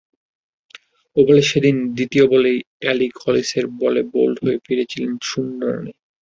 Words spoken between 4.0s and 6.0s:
Bold হয়ে ফিরেছিলেন শূন্য রানে।